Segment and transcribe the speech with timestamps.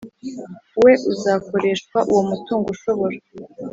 [0.83, 3.17] we uzakoreshwa Uwo mutungo ushobora